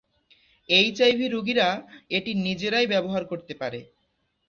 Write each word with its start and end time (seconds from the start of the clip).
HIV 0.69 1.27
রোগীরা 1.27 1.67
এটি 2.09 2.31
নিজেরাই 2.45 2.87
ব্যবহার 2.87 3.23
করতে 3.25 3.53
পারে। 3.61 3.79